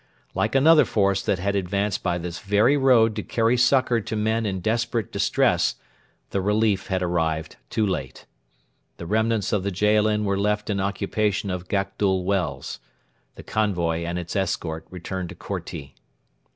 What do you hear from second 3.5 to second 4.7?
succour to men in